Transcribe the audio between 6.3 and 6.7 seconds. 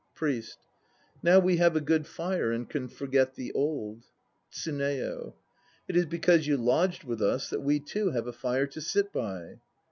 you